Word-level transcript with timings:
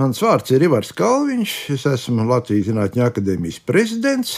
Mans 0.00 0.16
vārds 0.22 0.48
ir 0.54 0.62
Ivars 0.64 0.94
Kalniņš, 0.96 1.54
es 1.74 1.82
esmu 1.90 2.24
Latvijas 2.24 2.70
Zinātņu 2.70 3.02
akadēmijas 3.04 3.58
prezidents, 3.68 4.30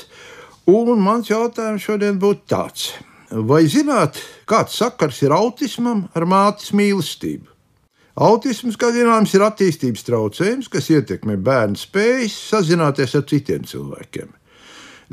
un 0.67 0.96
mans 0.99 1.29
jautājums 1.31 1.85
šodien 1.87 2.17
būtu 2.19 2.49
tāds. 2.50 2.88
Vai 3.31 3.60
zināt, 3.70 4.18
kāds 4.48 4.75
sakars 4.80 5.20
ir 5.22 5.34
autismam 5.36 6.08
ar 6.18 6.26
mātes 6.26 6.72
mīlestību? 6.75 7.46
Autisms, 8.27 8.75
kā 8.80 8.90
zināms, 8.96 9.36
ir 9.36 9.46
attīstības 9.46 10.02
traucējums, 10.09 10.72
kas 10.72 10.90
ietekmē 10.96 11.38
bērnu 11.38 11.79
spējas 11.79 12.40
sazināties 12.48 13.14
ar 13.20 13.29
citiem 13.30 13.62
cilvēkiem. 13.68 14.34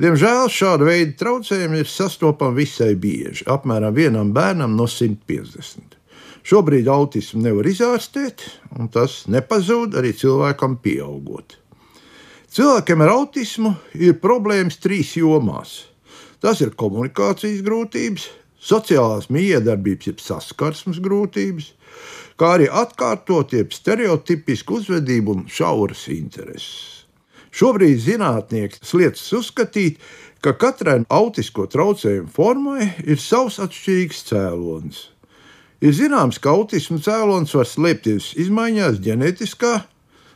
Diemžēl 0.02 0.50
šāda 0.56 0.90
veida 0.90 1.14
traucējumi 1.20 1.84
ir 1.84 1.94
sastopami 1.94 2.64
visai 2.64 2.96
bieži, 2.98 3.46
apmēram 3.46 3.94
vienam 3.94 4.34
bērnam 4.34 4.74
no 4.80 4.90
150. 4.90 5.99
Šobrīd 6.48 6.88
autismu 6.90 7.44
nevar 7.44 7.68
izārstēt, 7.68 8.46
un 8.80 8.88
tas 8.92 9.26
nepazūd 9.28 9.98
arī 10.00 10.14
cilvēkam 10.18 10.78
pieaugot. 10.84 11.58
Cilvēkiem 12.50 13.04
ar 13.06 13.12
autismu 13.14 13.76
ir 13.94 14.16
problēmas 14.22 14.80
trīs 14.82 15.12
jomās. 15.20 15.84
Tas 16.42 16.62
ir 16.64 16.72
komunikācijas 16.80 17.60
grūtības, 17.66 18.30
sociālās 18.64 19.28
miedarbības, 19.30 20.08
jeb 20.10 20.24
saskarsmes 20.24 21.02
grūtības, 21.04 21.74
kā 22.40 22.56
arī 22.56 22.70
atkārtotie 22.72 23.66
stereotipisku 23.76 24.80
uzvedību 24.80 25.36
un 25.36 25.46
šauras 25.52 26.08
intereses. 26.16 27.06
Šobrīd 27.52 28.00
zinātnieki 28.06 28.82
liecas 28.96 29.30
uzskatīt, 29.36 30.00
ka 30.42 30.54
katrai 30.56 31.02
autisko 31.10 31.68
traucējumu 31.70 32.32
formai 32.32 32.92
ir 33.04 33.20
savs 33.20 33.60
atšķirīgs 33.62 34.26
cēlonis. 34.30 35.08
Ir 35.80 35.94
zināms, 35.96 36.42
ka 36.44 36.52
autisma 36.58 37.00
cēlonis 37.00 37.56
var 37.56 37.68
slēpties 37.68 38.34
izmaiņās 38.44 38.98
ģenētiskā, 39.06 39.78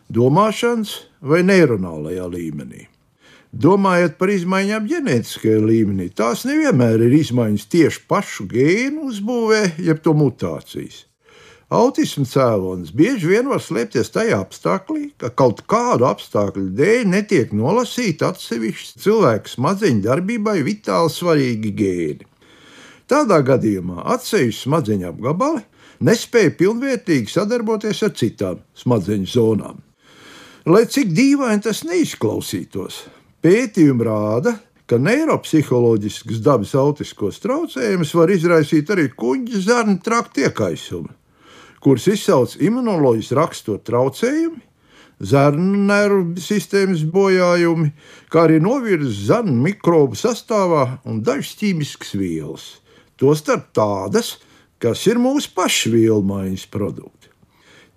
domāšanas 0.07 0.93
vai 1.19 1.41
neironālajā 1.43 2.29
līmenī. 2.31 2.85
Domājot 3.53 4.15
par 4.17 4.31
izmaiņām 4.33 4.87
ģenētiskajā 4.89 5.59
līmenī, 5.67 6.07
tās 6.15 6.45
nevienmēr 6.47 7.03
ir 7.05 7.17
izmaiņas 7.19 7.67
tieši 7.75 8.05
pašu 8.09 8.47
gēnu 8.49 9.09
uzbūvē, 9.11 9.65
jeb 9.83 9.99
to 10.05 10.15
mutācijas. 10.17 11.03
Autisma 11.73 12.23
cēlonis 12.29 12.93
bieži 12.95 13.33
vien 13.33 13.51
var 13.51 13.59
slēpties 13.61 14.13
tajā 14.15 14.39
apstākļā, 14.45 15.05
ka 15.21 15.29
kaut 15.43 15.65
kādu 15.67 16.07
apstākļu 16.07 16.69
dēļ 16.77 17.07
netiek 17.09 17.51
nolasīti 17.51 18.23
atsevišķi 18.27 19.03
cilvēka 19.03 19.51
smadzeņu 19.57 20.05
darbībai 20.07 20.61
vitāli 20.63 21.11
svarīgi 21.11 21.73
gēni. 21.83 22.32
Tādā 23.09 23.39
gadījumā 23.45 24.03
atsevišķi 24.15 24.65
smadzeņu 24.67 25.09
apgabali 25.11 25.63
nespēja 26.03 26.53
pilnvērtīgi 26.59 27.31
sadarboties 27.31 28.03
ar 28.07 28.13
citām 28.19 28.61
smadzeņu 28.79 29.31
zonām. 29.33 29.81
Lai 30.65 30.85
cik 30.87 31.11
dīvaini 31.11 31.65
tas 31.65 31.83
neizklausītos, 31.83 33.01
pētījumi 33.43 34.07
rāda, 34.07 34.55
ka 34.87 34.99
neiropsiholoģisks 34.99 36.39
dabas 36.43 36.71
autiskos 36.79 37.41
traucējumus 37.43 38.15
var 38.15 38.31
izraisīt 38.31 38.91
arī 38.95 39.09
kuģa 39.11 39.59
zarnu 39.67 39.99
trakta 40.03 40.47
iekaisumi 40.47 41.11
kuras 41.83 42.07
izsauc 42.07 42.55
imunoloģijas 42.63 43.33
rakstot 43.35 43.83
traucējumi, 43.87 44.61
zarnu 45.23 45.81
nervu 45.89 46.39
sistēmas 46.41 47.03
bojājumi, 47.11 47.89
kā 48.31 48.45
arī 48.47 48.61
novirzes 48.63 49.25
zarnu 49.27 49.55
mikrobu 49.65 50.17
sastāvā 50.19 50.85
un 51.09 51.21
dažas 51.25 51.57
ķīmiskas 51.59 52.15
vielas. 52.19 52.69
Tostarp 53.19 53.69
tādas, 53.75 54.37
kas 54.81 55.05
ir 55.07 55.19
mūsu 55.21 55.53
pašu 55.55 55.93
vielmaiņas 55.93 56.65
produkti. 56.73 57.29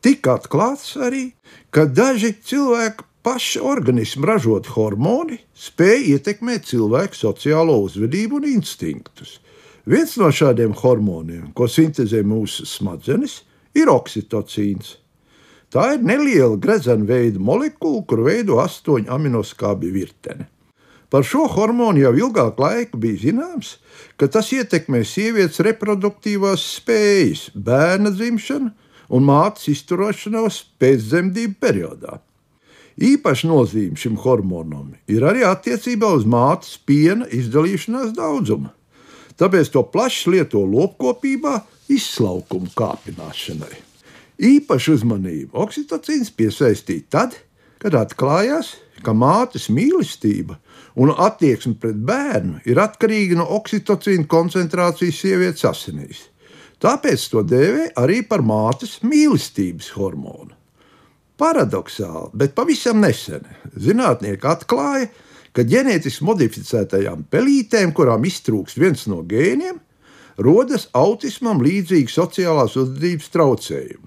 Tika 0.04 0.36
atklāts 0.38 0.92
arī, 1.02 1.30
ka 1.74 1.86
daži 1.88 2.34
cilvēku 2.46 3.06
paša 3.26 3.64
organisma 3.66 4.28
ražot 4.34 4.68
hormoni 4.76 5.40
spēj 5.58 6.12
ietekmēt 6.12 6.68
cilvēku 6.68 7.18
sociālo 7.18 7.80
uzvedību 7.88 8.38
un 8.38 8.46
instinktus. 8.52 9.40
Viens 9.86 10.14
no 10.20 10.28
šādiem 10.30 10.76
hormoniem, 10.78 11.50
ko 11.54 11.66
sintēzē 11.70 12.22
mūsu 12.26 12.66
smadzenes, 12.66 13.40
ir 13.74 13.90
oksitocīns. 13.90 14.96
Tā 15.70 15.92
ir 15.96 16.04
neliela 16.06 16.54
grezena 16.62 17.06
veida 17.06 17.42
molekula, 17.42 18.04
kur 18.06 18.22
veido 18.26 18.60
astoņu 18.62 19.10
aminoskābju 19.12 19.90
virteni. 19.94 20.46
Par 21.10 21.22
šo 21.26 21.46
hormonu 21.50 22.02
jau 22.02 22.12
ilgāku 22.18 22.64
laiku 22.64 22.98
bija 22.98 23.20
zināms, 23.28 23.76
ka 24.18 24.26
tas 24.32 24.50
ietekmē 24.54 25.04
sievietes 25.06 25.62
reproduktīvās 25.62 26.64
spējas, 26.80 27.48
bērna 27.54 28.10
dzimšanu 28.14 28.72
un 29.14 29.26
mātes 29.26 29.68
izturēšanos 29.70 30.62
pēcdzemdību 30.82 31.60
periodā. 31.62 32.18
Īpaši 32.96 33.48
nozīme 33.50 34.00
šim 34.00 34.16
hormonam 34.22 34.94
ir 35.12 35.24
arī 35.28 35.44
attiecībā 35.44 36.08
uz 36.16 36.24
mātes 36.24 36.78
piena 36.88 37.28
izdalīšanās 37.28 38.14
daudzumu. 38.16 38.72
Tāpēc 39.36 39.68
to 39.74 39.82
plaši 39.92 40.32
lieto 40.32 40.62
lopkopībā, 40.64 41.58
izslaukuma 41.92 42.72
kāpināšanai. 42.74 43.82
Īpašu 44.48 44.96
uzmanību 44.96 45.60
oksitocīns 45.60 46.32
piesaistīja 46.36 47.04
tad, 47.12 47.36
kad 47.80 47.94
atklājās, 48.00 48.74
ka 49.04 49.12
mātes 49.16 49.68
mīlestība 49.72 50.56
un 50.96 51.12
attieksme 51.12 51.76
pret 51.80 51.98
bērnu 52.08 52.62
ir 52.68 52.80
atkarīga 52.80 53.40
no 53.40 53.46
oksitocīna 53.58 54.28
koncentrācijas 54.30 55.20
sievietes 55.20 55.66
asinīs. 55.68 56.22
Tāpēc 56.82 57.28
to 57.32 57.42
dēvē 57.46 57.90
arī 58.00 58.20
par 58.28 58.44
mātes 58.44 58.98
mīlestības 59.04 59.92
hormonu. 59.96 60.52
Paradoxāli, 61.36 62.30
bet 62.32 62.54
pavisam 62.56 63.00
nesen 63.04 63.44
zinātnieki 63.76 64.48
atklāja, 64.48 65.10
ka 65.56 65.64
ģenētiski 65.64 66.24
modificētajām 66.24 67.26
pelītēm, 67.32 67.92
kurām 67.96 68.24
iztrūkst 68.28 68.80
viens 68.80 69.06
no 69.08 69.22
gēniem, 69.24 69.80
rodas 70.40 70.88
autismam 70.96 71.62
līdzīgi 71.64 72.12
sociālās 72.12 72.76
uzvedības 72.76 73.32
traucējumi. 73.32 74.05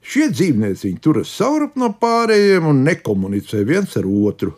Šie 0.00 0.30
dzīvnieciņi 0.32 1.00
turas 1.04 1.32
saurup 1.36 1.76
no 1.80 1.90
pārējiem 2.00 2.66
un 2.70 2.82
nekomunicē 2.86 3.64
viens 3.68 3.96
ar 4.00 4.08
otru. 4.08 4.54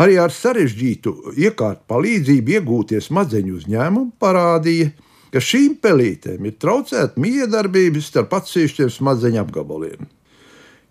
Arī 0.00 0.16
ar 0.20 0.32
sarežģītu 0.32 1.34
iekārtu 1.36 1.84
palīdzību 1.92 2.56
iegūtie 2.58 3.00
smadzeņu 3.04 3.58
uzņēmumi 3.58 4.14
parādīja, 4.20 4.92
ka 5.32 5.40
šīm 5.40 5.76
pelītēm 5.84 6.48
ir 6.48 6.56
traucēta 6.60 7.20
miedarbības 7.20 8.08
starp 8.12 8.36
atsevišķiem 8.40 8.92
smadzeņu 8.92 9.40
apgabaliem. 9.42 10.08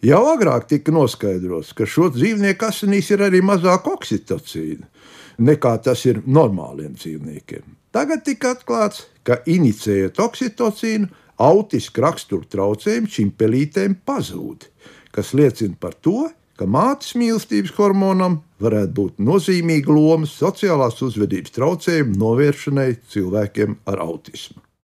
Jau 0.06 0.22
agrāk 0.32 0.66
tika 0.70 0.94
noskaidrots, 0.94 1.76
ka 1.78 1.86
šo 1.86 2.10
dzīvnieku 2.14 2.66
asinīs 2.66 3.12
ir 3.14 3.22
arī 3.28 3.44
mazāk 3.46 3.90
oksitocīna 3.90 4.90
nekā 5.42 5.76
tas 5.84 6.06
ir 6.06 6.22
normāliem 6.26 6.96
dzīvniekiem. 6.98 7.64
Tagad 7.92 8.24
tika 8.26 8.54
atklāts, 8.56 9.06
ka 9.28 9.42
inicējot 9.50 10.20
oksitocīnu, 10.22 11.10
autisku 11.42 12.04
raksturu 12.06 12.48
traucējumi 12.52 13.12
šīm 13.12 13.32
pelītēm 13.38 13.98
pazūd, 14.06 14.68
kas 15.16 15.34
liecina 15.38 15.78
par 15.82 15.98
to, 16.06 16.30
ka 16.60 16.68
mātes 16.70 17.16
mīlestības 17.18 17.74
hormonam 17.78 18.42
varētu 18.62 18.94
būt 18.98 19.22
nozīmīga 19.26 19.94
loma 19.96 20.30
sociālās 20.30 21.02
uzvedības 21.02 21.56
traucējumu 21.58 22.20
novēršanai 22.22 22.92
cilvēkiem 23.14 23.80
ar 23.90 24.04
autismu. 24.06 24.62